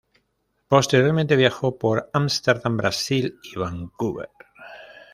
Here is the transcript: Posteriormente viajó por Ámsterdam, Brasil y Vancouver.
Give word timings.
Posteriormente 0.67 1.35
viajó 1.35 1.77
por 1.77 2.09
Ámsterdam, 2.11 2.75
Brasil 2.75 3.37
y 3.43 3.59
Vancouver. 3.59 4.29